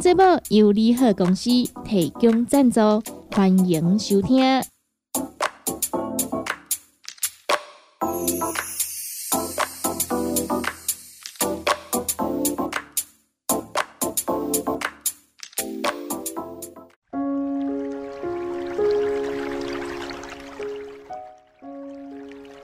[0.00, 1.50] 节目由利好公司
[1.84, 2.80] 提供赞助，
[3.30, 4.42] 欢迎收听。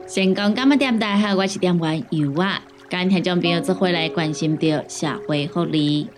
[0.09, 0.98] 成功干么点？
[0.98, 2.62] 大家好，我是点玩油啊。
[2.89, 6.09] 今天将朋友做回来关心到社会福利。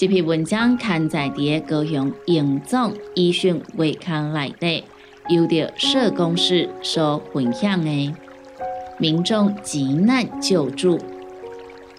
[0.00, 4.82] 这篇文章刊载伫高雄永总医讯卫刊内底，
[5.28, 8.10] 由着社工室所分享的。
[8.96, 10.98] 民众急难救助，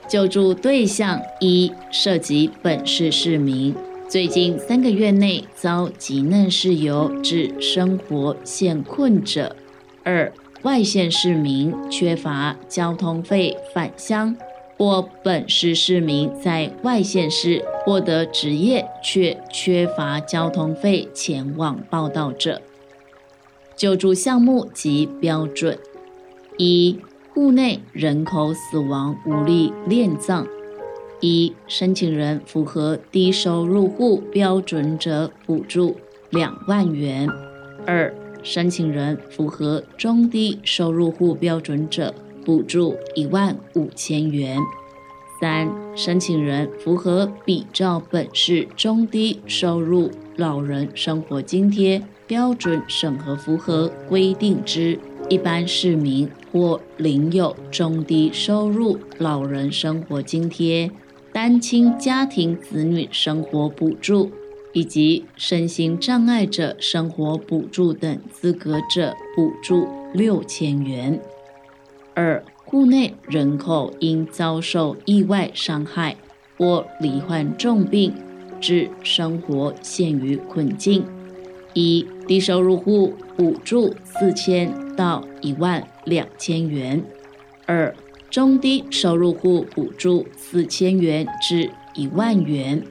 [0.07, 3.75] 救助对象一涉及本市市民，
[4.07, 9.55] 最近三个月内遭急难事由致生活陷困者；
[10.03, 14.35] 二外县市民缺乏交通费返乡。
[14.81, 22.59] 或本市市民在外县市获得职业，却缺乏交通费前往报道者，
[23.75, 25.77] 救助项目及标准：
[26.57, 26.97] 一、
[27.31, 30.47] 户内人口死亡无力殓葬；
[31.19, 35.95] 一、申请人符合低收入户标准者补助
[36.31, 37.27] 两万元；
[37.85, 42.15] 二、申请人符合中低收入户标准者。
[42.45, 44.57] 补助一万五千元。
[45.39, 54.99] 三、申请人符合比照本市中低收入老人生活津贴标准审核符合规定之
[55.29, 60.91] 一般市民或领有中低收入老人生活津贴、
[61.33, 64.29] 单亲家庭子女生活补助
[64.73, 71.19] 以及身心障碍者生活补助等资格者，补助六千元。
[72.13, 76.17] 二、户内人口因遭受意外伤害
[76.57, 78.13] 或罹患重病，
[78.59, 81.05] 致生活陷于困境，
[81.73, 87.01] 一、低收入户补助四千到一万两千元；
[87.65, 87.95] 二、
[88.29, 92.81] 中低收入户补助四千元至一万元；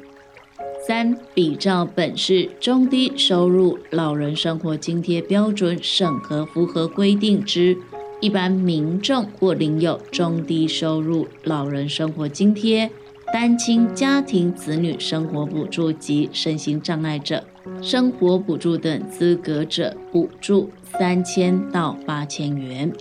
[0.87, 7.77] 三、比照本市中低收入老人生活津贴标准审核符合规定之。
[8.21, 12.91] 一般民众或领有中低收入老人生活津贴、
[13.33, 17.45] 单亲家庭子女生活补助及身心障碍者
[17.81, 22.93] 生活补助等资格者，补助三千到八千元。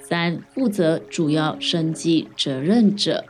[0.00, 3.24] 三、负责主要生计责任者，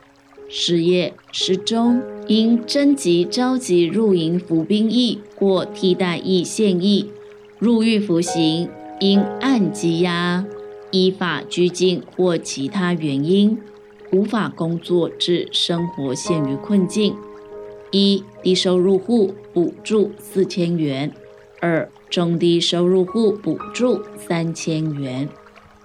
[0.47, 7.09] 失业、失踪、因征集召集入营服兵役或替代役现役
[7.57, 8.69] 入狱服刑，
[8.99, 10.45] 因按羁押。
[10.95, 13.57] 依法拘禁或其他原因
[14.13, 17.13] 无法工作致生活陷于困境，
[17.91, 21.09] 一低收入户补助四千元；
[21.59, 25.27] 二中低收入户补助三千元；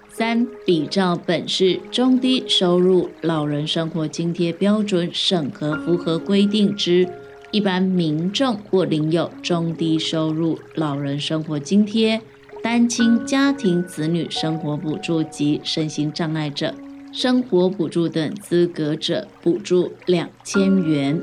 [0.07, 7.05] 三比照本市中低收入老人生活津贴标准审核符合规定之
[7.51, 12.21] 一般民众或领有中低收入老人生活津贴。
[12.63, 16.75] 单亲家庭子女生活补助及身心障碍者
[17.11, 21.19] 生活补助等资格者，补助两千元。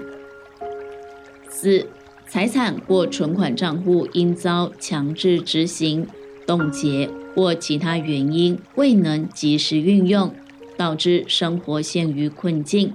[1.48, 1.86] 四、
[2.26, 6.06] 财产或存款账户因遭强制执行、
[6.44, 10.34] 冻结或其他原因未能及时运用，
[10.76, 12.92] 导致生活陷于困境。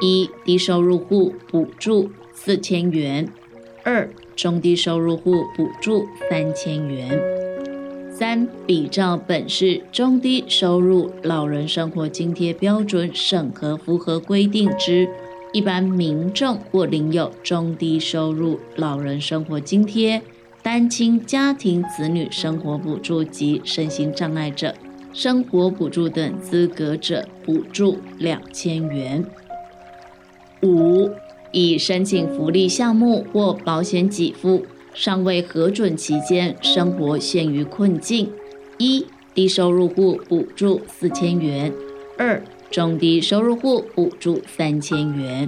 [0.00, 3.26] 一、低收入户补助四千元；
[3.84, 7.31] 二、中低收入户补助三千元。
[8.22, 15.08] 三、比照本市中低收入老人生活津贴标准审核符合规定之
[15.52, 20.22] 一般民众或领有中低收入老人生活津贴、
[20.62, 24.72] 单亲家庭子女生活补助及身心障碍者
[25.12, 29.26] 生活补助等资格者，补助两千元。
[30.62, 31.10] 五、
[31.50, 34.64] 已申请福利项目或保险给付。
[34.94, 38.30] 尚未核准期间，生活陷于困境。
[38.78, 41.72] 一、低收入户补助四千元；
[42.18, 45.46] 二、中低收入户补助三千元；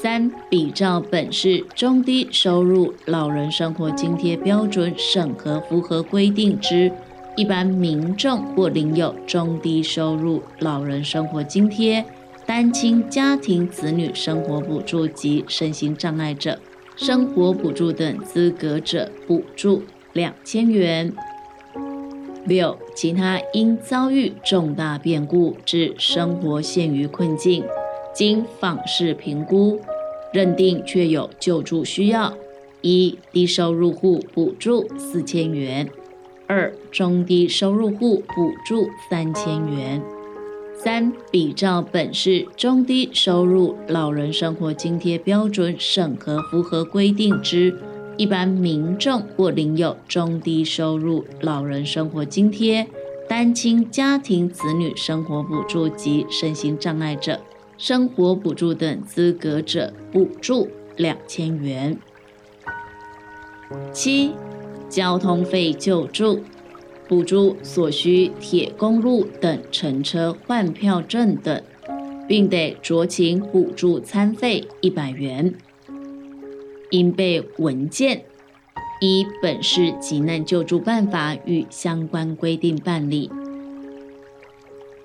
[0.00, 6.92] 三、比照本市中低收入老人生活津贴标准审核符合规定之
[7.36, 12.04] 一般民众或领有中低收入老人生活津贴、
[12.46, 16.58] 单亲家庭子女生活补助及身心障碍者
[16.96, 19.82] 生活补助等资格者补助
[20.12, 21.12] 两千元。
[22.46, 27.64] 六、其他因遭遇重大变故致生活陷于困境，
[28.14, 29.80] 经访视评估
[30.32, 32.34] 认定确有救助需要，
[32.82, 35.86] 一、低收入户补助四千元；
[36.46, 40.00] 二、中低收入户补助三千元；
[40.76, 47.74] 三、比照本市中低收入老人生活津贴标准审核符合规定之。
[48.16, 52.86] 一般民众或领有中低收入老人生活津贴、
[53.28, 57.40] 单亲家庭子女生活补助及身心障碍者
[57.76, 61.98] 生活补助等资格者，补助两千元。
[63.92, 64.32] 七、
[64.88, 66.40] 交通费救助，
[67.08, 71.62] 补助所需铁公路等乘车换票证等，
[72.26, 75.54] 并得酌情补助餐费一百元。
[76.90, 78.24] 应备文件：
[79.00, 83.28] 一、本市急难救助办法与相关规定办理；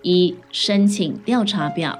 [0.01, 1.97] 一、申请调查表；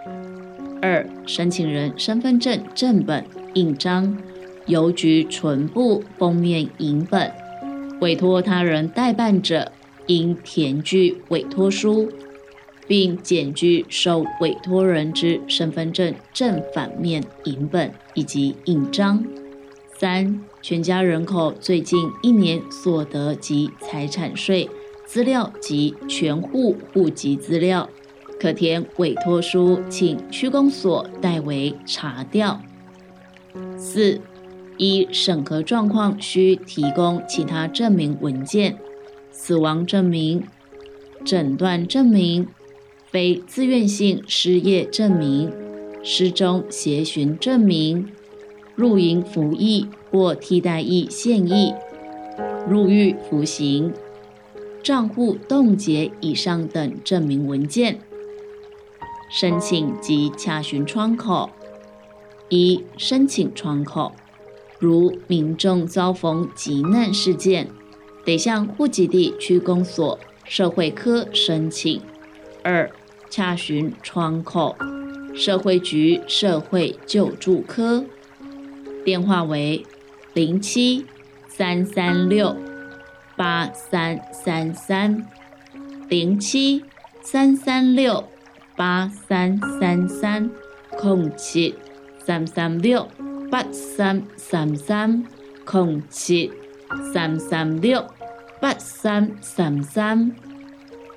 [0.82, 3.26] 二、申请人身份证正本、
[3.56, 4.18] 印章、
[4.68, 7.32] 邮局存部封面影本；
[8.00, 9.72] 委托他人代办者，
[10.10, 12.12] 应填具委托书，
[12.88, 19.24] 并检具受委托人之身份证正反面影本以及印章。
[20.00, 24.68] 三、全家人口最近一年所得及财产税
[25.06, 27.88] 资料及全户户籍资料，
[28.40, 32.60] 可填委托书，请区公所代为查调。
[33.78, 34.20] 四、
[34.78, 38.78] 一审核状况需提供其他证明文件：
[39.42, 40.44] 死亡证明、
[41.24, 42.46] 诊断证明、
[43.10, 45.50] 非自愿性失业证明、
[46.04, 48.10] 失踪协寻证明。
[48.76, 51.74] 入营服役或替代役现役、
[52.70, 53.94] 入狱服刑、
[54.82, 58.00] 账户冻结以上等证明文件。
[59.30, 61.50] 申请及查询窗口：
[62.48, 64.14] 一、申请窗口，
[64.80, 67.70] 如民众遭逢急难事件，
[68.26, 72.02] 得向户籍地区公所社会科申请。
[72.64, 72.90] 二、
[73.30, 74.76] 查询窗口：
[75.36, 78.04] 社会局社会救助科。
[79.06, 79.86] 电话为
[80.34, 81.06] 零七
[81.48, 82.56] 三三六
[83.36, 85.26] 八三三三
[86.10, 86.84] 零七
[87.22, 88.28] 三三六
[88.76, 90.50] 八三三三
[90.98, 91.76] 空七
[92.24, 93.08] 三三六
[93.50, 95.26] 八三三三
[95.66, 96.52] 空七
[97.14, 98.06] 三三六
[98.60, 100.36] 八三三三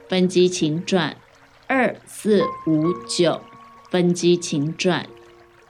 [0.08, 1.16] 分机请转
[1.66, 3.40] 二四五九
[3.90, 5.06] 分机请转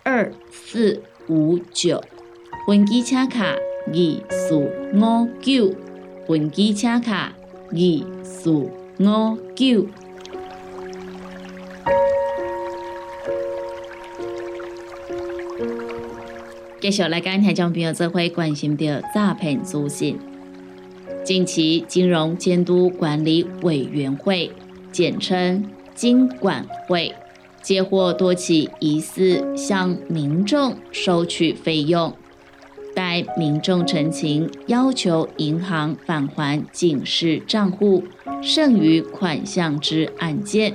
[0.03, 1.03] 二四。
[1.29, 2.03] 五九，
[2.67, 3.55] 分机车卡
[3.87, 4.57] 二四
[4.93, 5.73] 五九，
[6.27, 7.33] 分机车卡
[7.71, 9.87] 二四五九。
[16.83, 20.19] 继续来跟听众朋友做会关心的诈骗资讯。
[21.25, 24.51] 近期，金融监督管理委员会
[24.91, 27.15] （简称金管会）。
[27.63, 32.17] 接获多起疑似向民众收取费用，
[32.97, 38.03] 待民众陈情要求银行返还警示账户
[38.43, 40.75] 剩余款项之案件，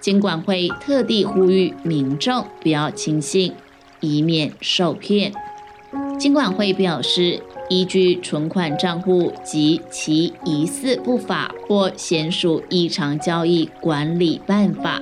[0.00, 3.52] 金管会特地呼吁民众不要轻信，
[4.04, 5.32] 以免受骗。
[6.18, 15.00] 监管会表示，依据存款账户及其疑似不法或显属异常交易管理办法。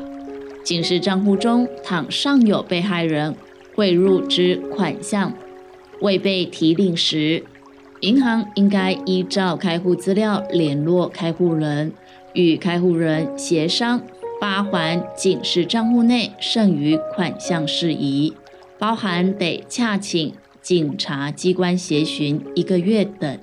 [0.65, 3.35] 警示账户中，倘尚有被害人
[3.75, 5.33] 汇入之款项
[6.01, 7.45] 未被提领时，
[8.01, 11.93] 银行应该依照开户资料联络开户人，
[12.33, 14.01] 与开户人协商
[14.41, 18.33] 发还警示账户内剩余款项事宜，
[18.83, 23.39] 包含得洽请警察机关协询一个月等。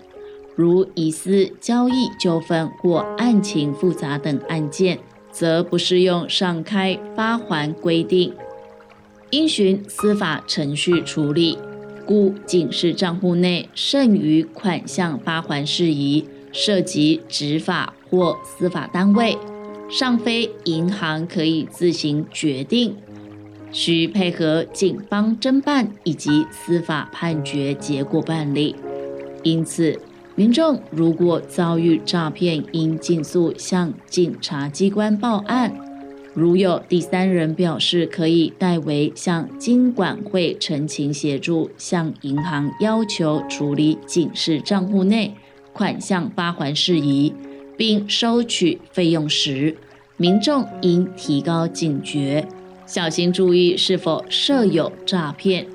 [0.53, 4.99] 如疑似交易纠纷或案情复杂等案件。
[5.31, 8.33] 则不适用上开发还规定，
[9.29, 11.55] 应循司法程序处理。
[12.03, 19.37] 故警示账户内剩余款项发还事宜，涉及执法或司法单位，
[19.87, 22.95] 尚非银行可以自行决定。
[23.71, 28.75] 需配合警方侦办以及司法判决结果办理。
[29.43, 29.99] 因此，
[30.35, 35.73] 民众如果遭遇诈骗，应尽速向警察机关报案。
[36.33, 45.33] 如有第三人表示可以代为向金管会陈情协助，向银行要求处理警示账户内
[45.73, 47.33] 款项发还事宜，
[47.75, 49.75] 并收取费用时，
[50.17, 52.45] 民众应提高警觉，
[52.89, 55.67] 小心注意是否设有诈骗。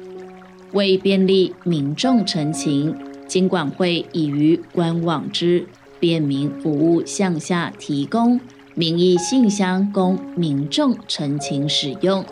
[0.73, 2.93] 为便利民众陈情。
[3.29, 5.67] 金管会已于官网之
[5.99, 8.39] 便民服务向下提供
[8.75, 12.25] 民意信箱，供民众陈情使用。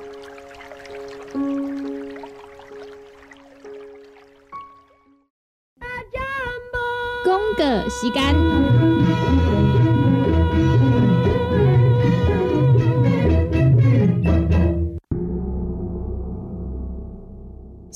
[7.24, 9.51] 公个时间。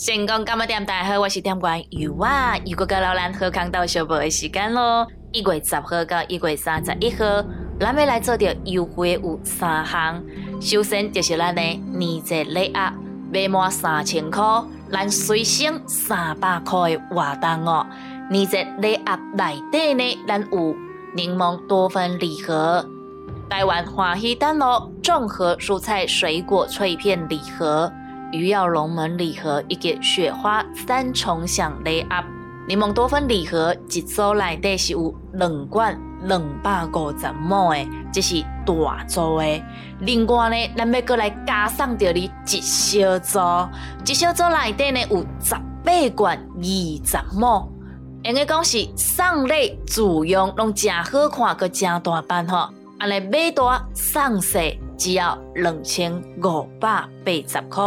[0.07, 0.87] 成功干么点？
[0.87, 2.57] 大家好，我是点官尤娃。
[2.65, 7.25] 如果跟老兰喝康到小宝的时间咯，一月十号到一月三十一号，
[7.81, 10.23] 咱要来做着优惠有三项。
[10.61, 12.93] 首先就是咱的年节礼盒，
[13.33, 14.45] 买满三千块，
[14.93, 17.85] 咱随省三百块的活动哦。
[18.31, 20.77] 年节礼盒内底呢，咱有
[21.17, 22.89] 柠檬多酚礼盒、
[23.51, 27.93] 台湾欢喜丹咯综合蔬菜水果脆片礼盒。
[28.33, 32.25] 鱼跃龙门礼盒以及雪花三重享礼盒，
[32.68, 39.62] 柠檬多酚礼盒一组内底是有两罐两百五十毛的，这是大组的。
[40.00, 43.38] 另外呢，咱要过来加上着你一小组，
[44.04, 45.54] 一小组内底呢有十
[45.85, 47.68] 八罐二十毛，
[48.25, 52.68] 应该讲是送礼自用，拢真好看，佮真大版吼。
[52.99, 54.59] 安尼买大送小，
[54.97, 56.12] 只要两千
[56.43, 57.83] 五百八十块。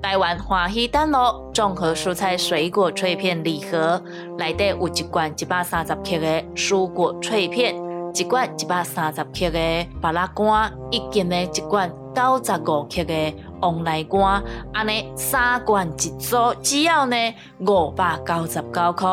[0.00, 4.00] 台湾欢喜丹乐综合蔬菜水果脆片礼盒，
[4.38, 7.74] 内底有一罐一百三十克的蔬果脆片，
[8.14, 14.40] 一罐一百三十克的巴拉干，以及呢一罐九十五克的旺来干，
[14.72, 17.16] 安尼三罐一组，只要呢
[17.66, 19.08] 五百九十九块。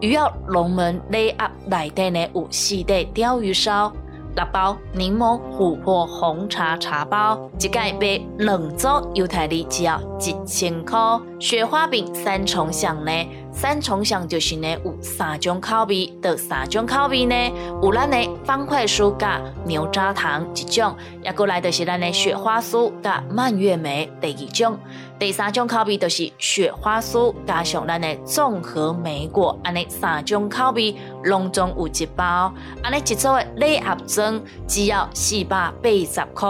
[0.00, 3.92] 鱼要龙门礼盒内底呢有四袋鲷鱼烧。
[4.36, 10.98] 六包柠檬琥珀红茶茶包，一盖杯两组，犹太利只要一千块。
[11.40, 13.10] 雪花饼三重享呢？
[13.50, 17.34] 三重享就是呢有三种口味，的三种口味呢
[17.82, 24.78] 有咱的方块酥加牛轧糖一种，也过来就是咱的雪花酥加蔓越莓第二种。
[25.18, 30.94] 第三种口味就是雪花酥加上咱的综合莓果，安尼三种口味
[31.24, 36.48] 拢总有一包，安尼一组的礼盒装只要四百八十块，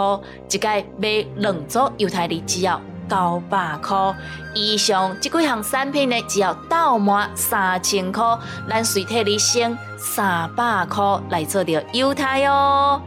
[0.51, 2.79] 一个买两组犹太利只要。
[3.09, 4.13] 九百块
[4.53, 8.21] 以上，这几项产品呢，只要到满三千块，
[8.69, 13.01] 咱随替你省三百块来做着优待哦。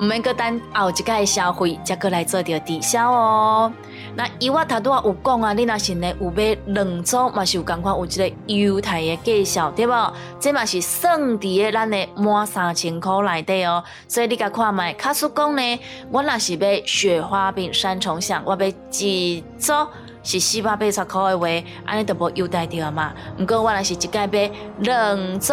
[0.00, 3.70] 唔免阁等后一届消费，才阁来做着抵消哦。
[4.16, 10.12] 那以我头拄啊有讲啊，你若是呢有买两组，嘛是有共款有一个优待的介绍，对无？
[10.40, 13.84] 这嘛是算伫诶咱的满三千块内底哦。
[14.08, 15.80] 所以你甲看卖，卡叔讲呢，
[16.10, 19.74] 我若是买雪花饼三重享，我买一组
[20.22, 21.46] 是四百八十块的话，
[21.84, 23.12] 安尼都无优待着嘛。
[23.38, 25.52] 毋过我若是一届买两组。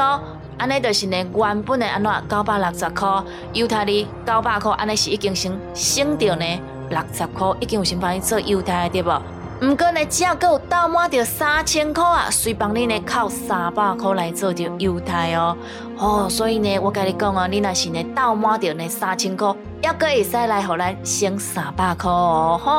[0.58, 3.24] 安尼就是呢，原本的安怎九百六十块，
[3.54, 6.46] 犹太哩九百块，安尼是已经省省掉呢
[6.90, 9.12] 六十块，已经有先帮你做犹太对不？
[9.60, 15.56] 毋过呢，只要够有到满着三千块啊，随帮你呢靠三百块来做着犹太哦。
[15.98, 22.72] 哦，所以呢，我甲你讲啊，你若是呢到满着呢三千块，还阁会使来互咱省三百块哦，吼。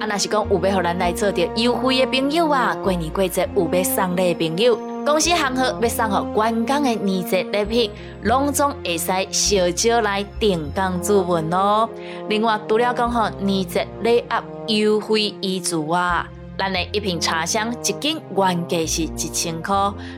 [0.00, 4.78] 啊，若是讲有要互咱来做着优惠的朋友啊，过年过节有要送礼的朋友。
[5.06, 7.90] 公司行号要送予员工的年节礼品，
[8.24, 11.88] 拢总会使小招来定岗助文哦。
[12.28, 16.28] 另外，除了讲吼年节礼盒优惠一组啊。
[16.58, 19.74] 咱的一瓶茶香一斤原价是一千块，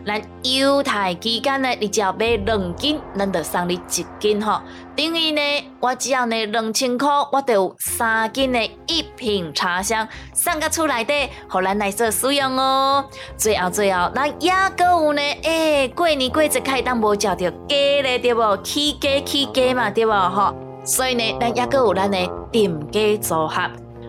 [0.06, 4.60] 咱优待期间呢，你只要买两斤，咱就送你一斤吼。
[4.94, 5.40] 等于呢，
[5.80, 11.12] 我只要呢两千块，我就有三斤的一瓶茶香送个出来的，
[11.48, 13.04] 互咱来做使用哦。
[13.36, 18.56] 最后最后，咱也阁有呢，诶，过年过节开当无食着鸡咧，对无？
[18.62, 20.12] 起鸡起鸡嘛，对无？
[20.12, 20.54] 吼，
[20.84, 23.68] 所以呢，咱也阁有咱的定鸡组合。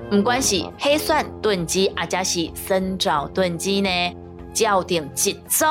[0.09, 3.89] 不管是黑蒜炖鸡，或者是生炒炖鸡呢，
[4.53, 5.65] 只要定一组，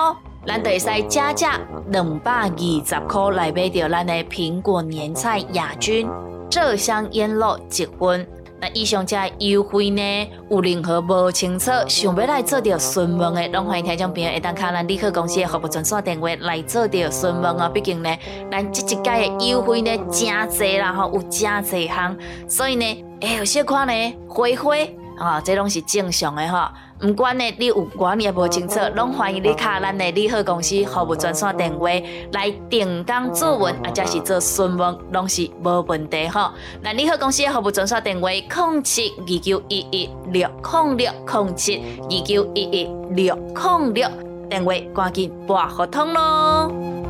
[0.46, 6.08] 咱就会使加价两百二十块来买到咱的苹果年菜亚军，
[6.48, 8.26] 浙香腌肉一份。
[8.60, 17.70] 那以上这优惠呢，有任何不清楚，想要来做着询问的，拢欢迎听众朋友会当卡咱立刻公司的服务专线电话来做着询问哦。
[17.72, 18.16] 毕竟呢，
[18.50, 22.16] 咱这一届的优惠呢，真侪啦吼，有真侪项，
[22.48, 26.74] 所以呢，哎，有些款呢，回回啊，这拢是正常的哈。
[27.02, 31.88] 唔管呢，你有管也无清楚，拢欢迎你卡咱的利好公司服务专线电话
[32.32, 36.50] 来定岗咨问，啊，者是做询问，拢是无问题吼。
[36.82, 44.08] 那利好公司的服务专线电话：零七二九一一六零六零七二九一一六零六，
[44.50, 47.07] 电话赶紧拨互通咯。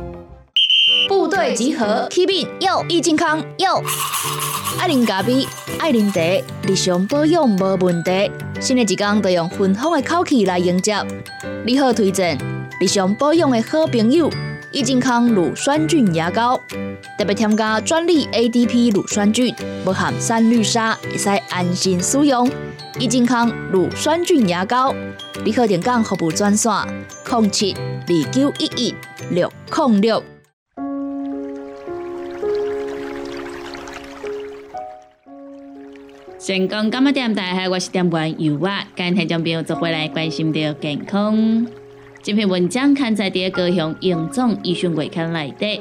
[1.07, 3.83] 部队集合，Keep in，有益健康，有
[4.79, 5.47] 爱啉咖啡，
[5.79, 6.21] 爱啉茶，
[6.67, 8.31] 日常保养无问题。
[8.59, 10.95] 新的一天都用芬芳的口气来迎接。
[11.65, 12.37] 你好，推荐
[12.81, 14.29] 日常保养的好朋友——
[14.71, 16.59] 益健康乳酸菌牙膏，
[17.17, 19.53] 特别添加专利 ADP 乳酸菌，
[19.83, 22.49] 不含三氯沙，会使安心使用。
[22.99, 24.93] 益健康乳酸菌牙膏，
[25.45, 26.71] 你可点讲服务专线：
[27.31, 28.95] 零七二九一一
[29.31, 30.23] 六零六。
[36.49, 41.67] 成功今日点大家我是点关油啊，今天将朋友做回来关心到健康。
[42.23, 45.79] 这篇文章刊在第高雄永总医学会刊内底，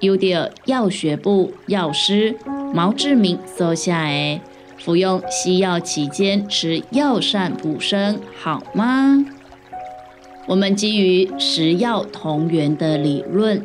[0.00, 2.36] 由着药学部药师
[2.74, 4.40] 毛志明所写的。
[4.78, 9.24] 服用西药期间吃药膳补身好吗？
[10.48, 13.64] 我们基于食药同源的理论、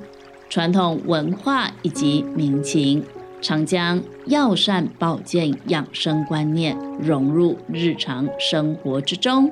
[0.52, 3.04] 传统文化以及民情。
[3.42, 9.51] 常将药膳保健养生观念融入日常生活之中。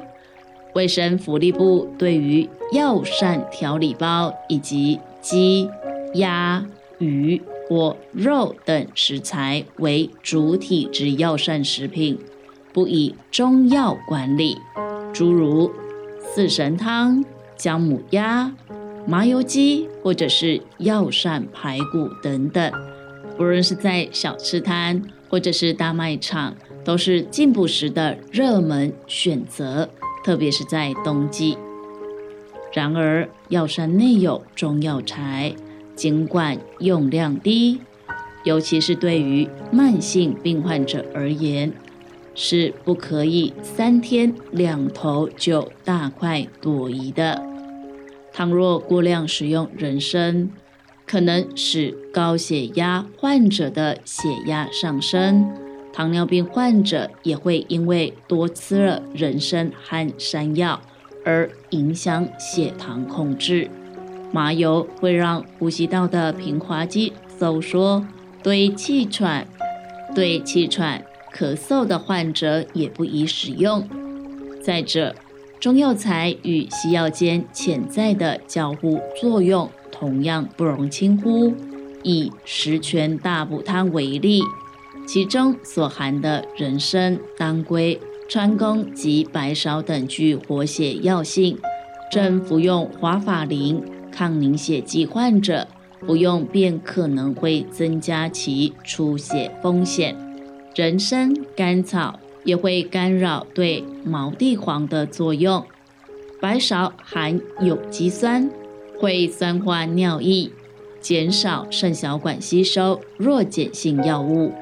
[0.73, 5.69] 卫生福利部对于药膳调理包以及鸡、
[6.13, 6.65] 鸭、
[6.99, 12.17] 鱼或肉等食材为主体之药膳食品，
[12.71, 14.55] 不以中药管理，
[15.11, 15.69] 诸如
[16.33, 17.25] 四神汤、
[17.57, 18.53] 姜母鸭、
[19.05, 22.71] 麻油鸡或者是药膳排骨等等。
[23.37, 29.89] 无论是在小吃摊或者是大卖场，都是进补时的热门选择，
[30.23, 31.57] 特别是在冬季。
[32.73, 35.53] 然而，药膳内有中药材，
[35.95, 37.81] 尽管用量低，
[38.43, 41.73] 尤其是对于慢性病患者而言，
[42.33, 47.43] 是不可以三天两头就大快朵颐的。
[48.31, 50.49] 倘若过量使用人参，
[51.11, 55.45] 可能使高血压患者的血压上升，
[55.91, 60.79] 糖尿病患者也会因为多吃了人参和山药
[61.25, 63.69] 而影响血糖控制。
[64.31, 68.05] 麻油会让呼吸道的平滑肌收缩，
[68.41, 69.45] 对气喘、
[70.15, 71.03] 对气喘、
[71.35, 73.85] 咳嗽的患者也不宜使用。
[74.63, 75.13] 再者，
[75.59, 79.69] 中药材与西药间潜在的交互作用。
[80.01, 81.53] 同样不容轻忽。
[82.03, 84.41] 以十全大补汤为例，
[85.07, 91.59] 其中所含的人参、当归、川芎及白芍等具活血药性，
[92.11, 95.67] 正服用华法林抗凝血剂患者
[95.99, 100.15] 服用便可能会增加其出血风险。
[100.75, 105.63] 人参、甘草也会干扰对毛地黄的作用。
[106.41, 108.49] 白芍含有机酸。
[109.01, 110.51] 会酸化尿液，
[110.99, 114.53] 减少肾小管吸收弱碱性药物，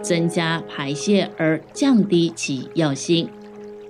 [0.00, 3.28] 增加排泄而降低其药性。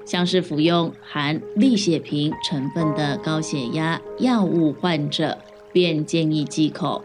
[0.07, 5.37] 像是服用含利血平成分的高血压药物患者，
[5.70, 7.05] 便建议忌口。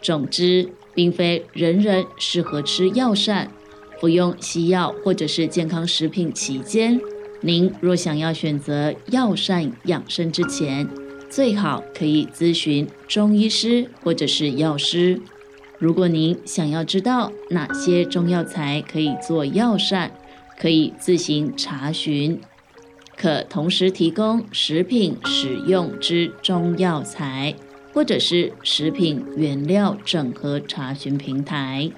[0.00, 3.50] 总之，并非人人适合吃药膳。
[4.00, 6.98] 服用西药或者是健康食品期间，
[7.42, 10.88] 您若想要选择药膳养生之前，
[11.28, 15.20] 最好可以咨询中医师或者是药师。
[15.78, 20.10] 如果您想要知道哪些中药材可以做药膳，
[20.58, 22.40] 可以自行查询。
[23.16, 27.54] 可同时提供食品使用之中药材，
[27.92, 31.90] 或者是食品原料整合查询平台。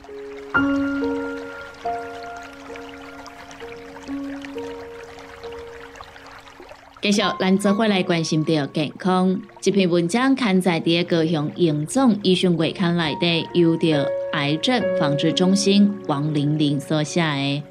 [7.00, 9.40] 继续，咱做回来关心到健康。
[9.60, 17.26] 这篇文章刊在第一个向严总医学会刊内底，由着癌症防治中心王玲玲所写的《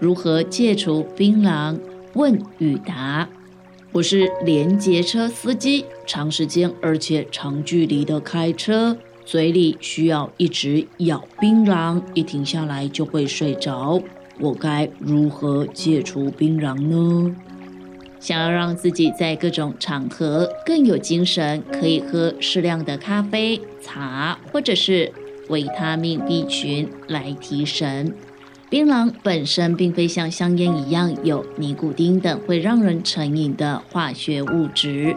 [0.00, 1.78] 如何戒除槟榔
[2.14, 3.24] 问与答》。
[3.92, 14.02] 我是连接车司机，长时间而且长距离的开车，嘴里需要一直咬槟榔，一停下来就会睡着。
[14.40, 17.36] 我该如何戒除槟榔呢？
[18.22, 25.10] 想要让自己在各种场合更有精神，可以喝适量的咖啡、茶，或者是
[25.48, 28.14] 维他命 B 群来提神。
[28.70, 35.16] 槟榔本身并非像香烟一样有尼古丁等会让人成瘾的化学物质。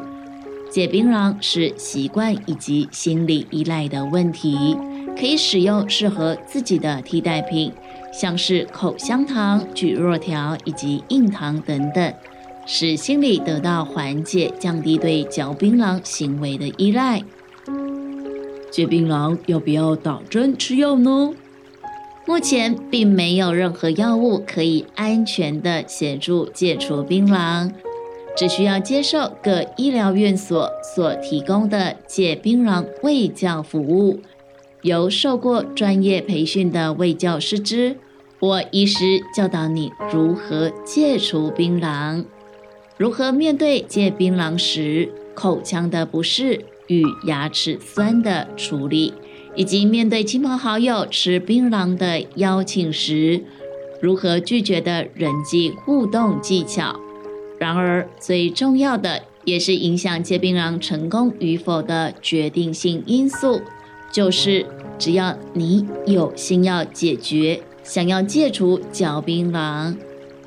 [0.72, 4.76] 戒槟榔是习惯以及心理依赖的问题，
[5.16, 7.72] 可以使用适合自己的替代品，
[8.12, 12.14] 像是口香糖、咀若条以及硬糖等等，
[12.66, 17.22] 使心理得到缓解，降低对嚼槟榔行为的依赖。
[18.72, 21.34] 戒槟榔要不要打针吃药呢？
[22.26, 27.72] 目前并没有任何药物可以安全的协助戒除槟榔。
[28.38, 34.20] 只需要接受各医疗院所所提供的戒槟榔卫教服务，
[34.82, 37.96] 由受过专业培训的卫教师资
[38.38, 42.26] 或医师教导你如何戒除槟榔，
[42.98, 49.14] 如何面对戒槟榔时口腔的不适与牙齿酸的处理，
[49.54, 53.44] 以及面对亲朋好友吃槟榔的邀请时
[54.02, 56.98] 如何拒绝的人际互动技巧。
[57.60, 63.60] 然而，最重要的也是影响戒槟榔成功与否的决定性因素，
[64.10, 64.66] 就是
[64.98, 69.96] 只要你有心要解决、想要戒除嚼槟榔，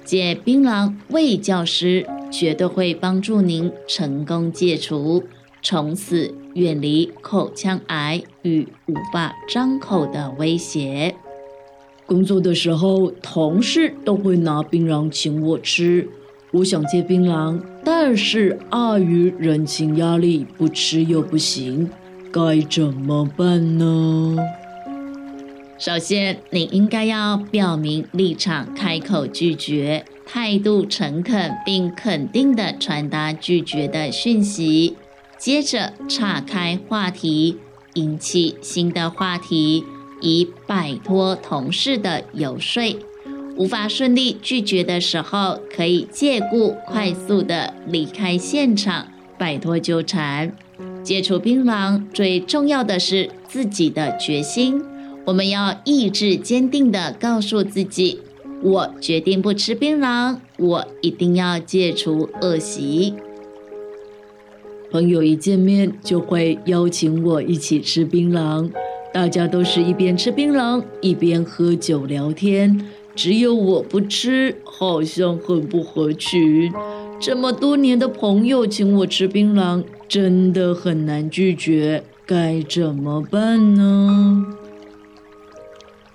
[0.03, 5.25] 戒槟榔卫教师绝对会帮助您成功戒除，
[5.63, 11.15] 从此远离口腔癌与无法张口的威胁。
[12.07, 16.09] 工作的时候，同事都会拿槟榔请我吃。
[16.53, 21.91] 我想戒槟榔，但是碍于人情压力，不吃又不行，
[22.33, 24.37] 该怎么办呢？
[25.79, 34.95] 首先，你应该要表明立场，开口拒绝，态度诚恳并肯定地传达拒绝的讯息。
[35.39, 37.57] 接着，岔开话题，
[37.95, 39.85] 引起新的话题，
[40.21, 42.83] 以摆脱同事的游说。
[43.57, 50.53] 无法顺利拒绝的时候，可以借故快速的离开现场，摆脱纠缠。
[51.03, 54.83] 戒除槟榔最重要的是自己的决心，
[55.25, 58.21] 我们要意志坚定的告诉自己：
[58.63, 63.15] 我决定不吃槟榔，我一定要戒除恶习。
[64.91, 68.71] 朋友一见面就会邀请我一起吃槟榔，
[69.13, 72.85] 大家都是一边吃槟榔一边喝酒聊天。
[73.15, 76.73] 只有我不吃，好像很不合群。
[77.21, 84.47] 这么多年的朋友请我吃槟榔，真的很难拒绝，该怎么办呢？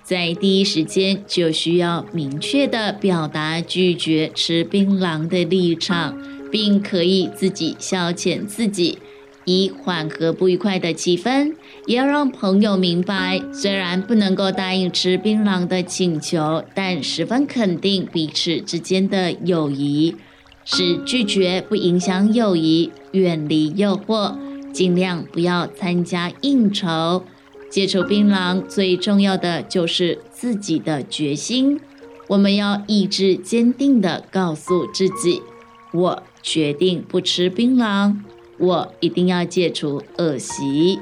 [0.04, 6.20] 在第一时间就需要明确的表达拒绝吃槟榔的立场，
[6.52, 8.98] 并可以自己消遣自己。
[9.46, 11.54] 以缓和不愉快的气氛，
[11.86, 20.16] 也要让朋友明白，虽然不能够答应吃槟榔的请求，但十分肯定彼此之间的友谊。
[20.66, 24.34] 使拒绝不影响友谊，远离诱惑，
[24.72, 27.24] 尽量不要参加应酬。
[27.74, 31.80] 戒除槟榔最重要的就是自己的决心，
[32.28, 35.42] 我们要意志坚定地告诉自己：
[35.92, 38.14] 我决定不吃槟榔。
[38.58, 41.00] 我一定要戒除恶习。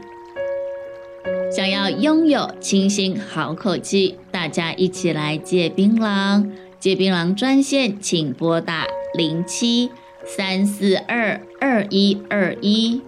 [1.55, 6.51] 想要拥有清新好口气，大家一起来戒槟榔。
[6.81, 9.91] 戒槟榔专线，请拨打零七
[10.25, 13.03] 三四二二一二一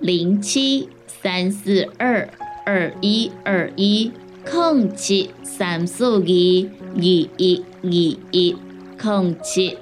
[0.00, 2.28] 零七三四二
[2.66, 4.10] 二一二一
[4.50, 7.90] 空七三四二二一二
[8.30, 8.56] 一
[9.00, 9.76] 空七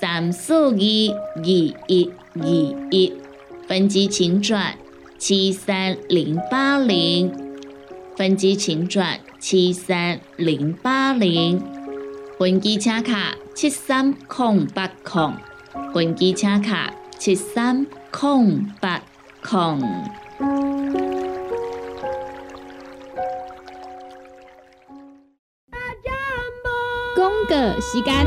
[0.00, 1.74] 三四二二一
[2.34, 2.48] 二
[2.90, 3.12] 一。
[3.66, 4.74] 分机请转
[5.18, 7.32] 七三零八零，
[8.16, 11.60] 分机请转七三零八零，
[12.38, 15.32] 分机车卡七三空八空，
[15.92, 19.02] 分机车卡七三空八
[19.42, 19.80] 空。
[27.56, 28.26] 公个时间。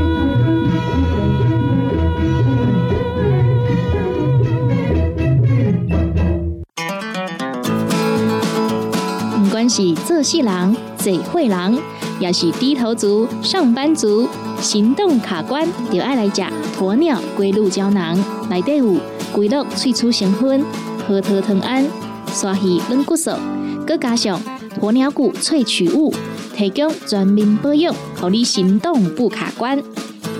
[9.68, 11.78] 是做事人、嘴会人，
[12.18, 14.28] 也是低头族、上班族、
[14.60, 16.42] 行动卡关，就爱来食
[16.76, 18.18] 鸵鸟龟鹿胶囊。
[18.48, 18.96] 内底有
[19.32, 20.64] 龟鹿萃取成分，
[21.06, 21.86] 核桃藤胺、
[22.32, 23.30] 刷鱼软骨素，
[23.86, 24.40] 佮加上
[24.80, 26.12] 鸵鸟骨萃取物，
[26.60, 29.82] 提供全面保养，让你行动不卡关。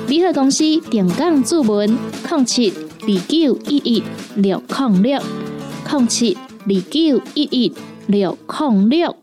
[0.06, 1.96] 联合公司定岗注文：
[2.28, 4.02] 零七二九一一
[4.34, 5.18] 六零六
[5.90, 7.72] 零七二九一一
[8.06, 9.16] 六零六。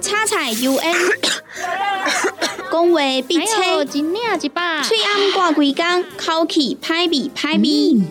[0.00, 0.96] 叉彩 U N，
[2.72, 8.02] 讲话必切，一领一把，嘴暗挂几工，口气歹味歹味。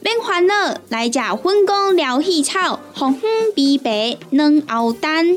[0.00, 0.54] 免烦恼，
[0.88, 5.36] 来食粉工疗气草，红粉枇杷软藕丹，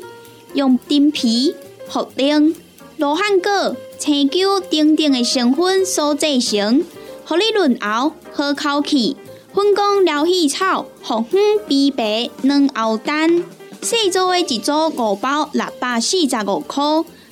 [0.53, 1.55] 用丁皮、
[1.89, 2.53] 茯苓、
[2.97, 6.83] 罗汉果、青椒等等的成分所制成，
[7.25, 9.15] 合你润喉好口气。
[9.53, 13.43] 粉工疗气草，红粉枇杷软藕丹，
[13.81, 16.83] 细组的一组五包六百四十五块，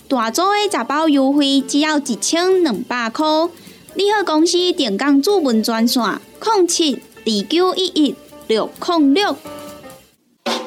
[0.07, 3.25] 大组的十包优惠只要一千两百块。
[3.93, 6.03] 你好，公司电工主文专线：
[6.43, 6.99] 零七。
[7.29, 8.15] 二九一一
[8.47, 9.35] 六零六，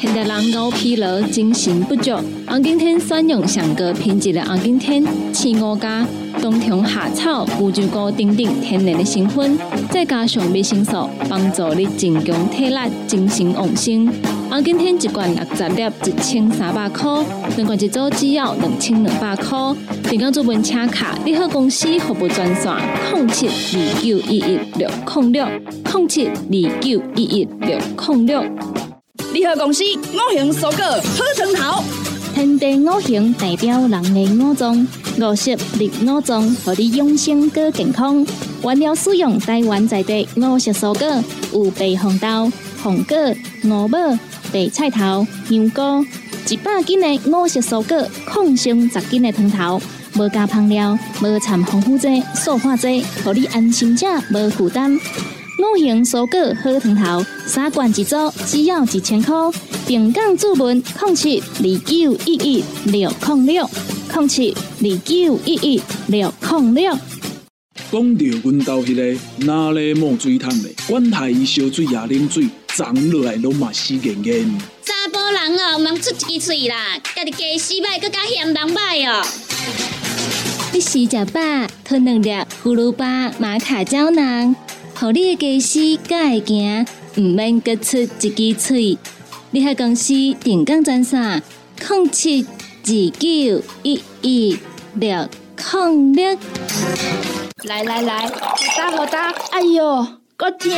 [0.00, 2.10] 现代人熬疲劳、精神不足，
[2.46, 6.06] 红景天选用上个品质的红景天，青五加
[6.40, 9.58] 冬虫夏草、乌鸡菇等等天然的成分，
[9.90, 14.10] 再加上维生素，帮助你增强体力、精神旺盛。
[14.48, 17.22] 红景天一罐六十粒，一千三百块；
[17.58, 19.58] 两罐一组只要两千两百块。
[20.08, 22.72] 订购做本车卡，你好公司服务专线：
[23.12, 25.46] 零七二九一一六零六
[25.92, 28.42] 零七二九一一六零六。
[29.32, 31.84] 联合公司五行蔬果好成头，
[32.34, 34.86] 天地五行代表人的五脏，
[35.18, 38.26] 五色绿五脏，让你养生更健康。
[38.64, 42.50] 原料使用台湾在地五色蔬果，有白红豆、
[42.82, 43.16] 红果、
[43.64, 43.98] 五宝、
[44.52, 46.04] 白菜头、牛菇，
[46.48, 49.80] 一百斤的五色蔬果，抗性十斤的汤头，
[50.16, 54.98] 无加香料，无掺防腐剂、塑化剂，让你安心吃，无负担。
[55.60, 59.34] 五行蔬果好汤头，三罐一组，只要一千块。
[59.86, 63.70] 平港注文：零七二九一一六零六
[64.14, 66.98] 零七二九一一六零六。
[67.92, 74.58] 讲到阮兜迄个哪里冒水桶的，管他伊烧水也啉水，长落来拢嘛死严严。
[74.82, 79.26] 查甫人哦，毋通出一支嘴啦，家己家洗歹，更加嫌人歹哦。
[80.72, 81.40] 你洗食饱，
[81.84, 82.30] 吞两粒
[82.64, 84.56] 葫芦巴、马卡胶囊。
[85.00, 86.86] 互你的家私才会行，
[87.16, 88.98] 毋免各出一支嘴。
[89.50, 90.12] 你喺公司
[90.44, 91.42] 定岗专线：
[91.78, 94.58] 零七二九一一
[94.96, 96.36] 六零六。
[97.62, 100.70] 来来来，好打好打，哎哟，够痛！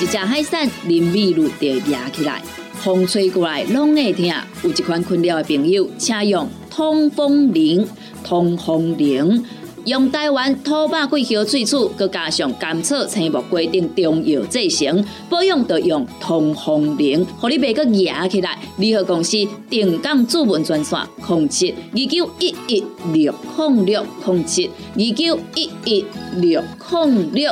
[0.00, 2.40] 一只海扇淋雨露就压起来，
[2.82, 4.24] 风吹过来拢会痛。
[4.62, 7.86] 有一款困扰的朋友，请用通风铃，
[8.24, 9.44] 通风铃。
[9.86, 18.58] 用台湾土白桂花萃取，佮加上甘草、青木规定中药制成，保养要用通风灵，互你袂佮压起来。
[18.78, 19.36] 联合公司
[19.70, 27.48] 定岗主文专线：零七二九一一六控六零七二九一一六控六。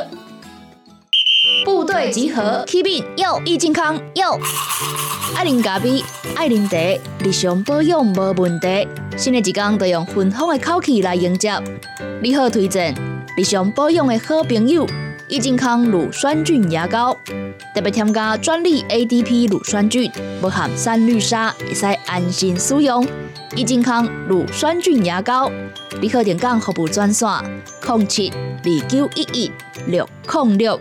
[1.65, 4.37] 部队集合，Keep it 要益健康要。
[5.35, 6.03] 爱啉咖啡，
[6.35, 6.77] 爱啉茶，
[7.23, 8.87] 日常保养无问题。
[9.17, 11.51] 新的一天，要用芬芳的口气来迎接。
[12.21, 12.93] 你好，推荐
[13.35, 14.85] 日常保养的好朋友——
[15.27, 17.17] 益健康乳酸菌牙膏，
[17.73, 23.03] 特别添加专利 ADP 乳酸菌，不含三氯沙，会使安心使用。
[23.55, 25.51] 益健康乳酸菌牙膏，
[25.99, 27.27] 你好，点讲服务专线：
[27.87, 29.51] 零七二九一一
[29.87, 30.79] 六零六。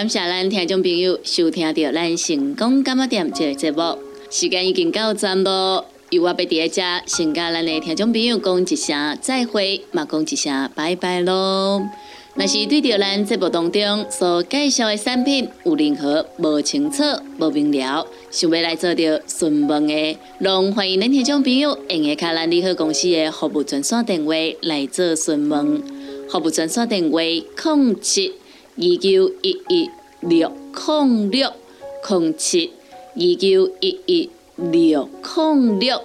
[0.00, 3.98] 感谢咱听众朋友收听到咱成功感冒店这个节目，
[4.30, 5.84] 时间已经到站咯。
[6.08, 11.86] 由我要伫遮先甲咱的听众朋友讲一声再会，嘛讲一声拜拜咯。
[12.32, 17.02] 若是对着咱节目当中所介绍的产品有任何无清楚、
[17.38, 24.32] 无明了，想要来做着询问的，拢欢迎咱听众朋友用下卡咱利好公司的服务专线电话
[24.62, 25.82] 来做询问。
[26.30, 28.32] 服务专线电话：零七。
[28.82, 29.90] 二九一一
[30.20, 31.52] 六零六
[32.08, 32.70] 零七
[33.14, 36.02] 二九一一六零六，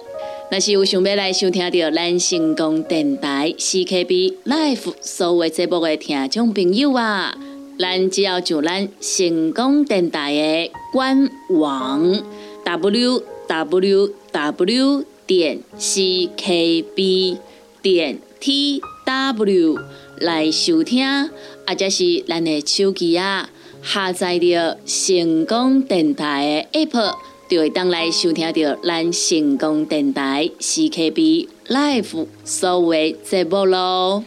[0.50, 7.34] 若是有想要来收听到咱成功电台 CKB Life 所有节目的听众朋友啊，
[7.78, 12.22] 咱只要就咱成功电台的官网
[12.62, 17.38] w w w 点 c k b
[17.80, 19.78] 点 t w
[20.20, 21.30] 来收听，
[21.66, 23.50] 或者是咱的手机啊
[23.82, 27.14] 下载着成功电台的 app，
[27.48, 34.24] 就会当来收听到咱成功电台 C K B Live 所有的节目咯。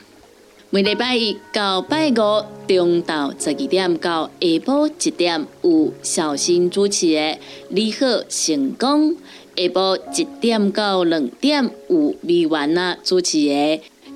[0.71, 2.13] 每礼拜一到拜五
[2.67, 7.19] 中昼十二点到下晡一点有小新主持的
[7.69, 9.12] 《你好成功》，
[9.56, 13.78] 下晡一点到两点有美元啊主持的《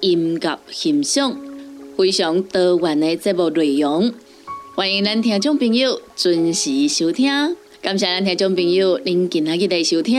[0.00, 1.36] 音乐欣赏，
[1.96, 4.12] 非常多元的节目内容，
[4.74, 7.30] 欢迎咱听众朋友准时收听。
[7.82, 10.16] 感谢咱听众朋友您今仔日的收听，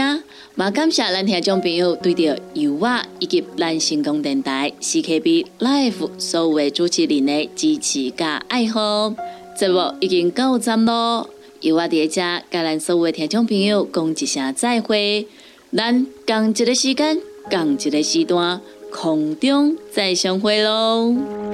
[0.56, 9.16] 也感谢咱听众朋友对着油画以及咱成功电台 CKB Life 所有的主持人的支持加爱好。
[9.58, 11.28] 节目已经到站咯，
[11.62, 15.26] 油画伫遮甲咱所有的听众朋友讲一声再会，
[15.76, 18.62] 咱共一个时间，共一个时段，
[18.92, 21.51] 空中再相会喽。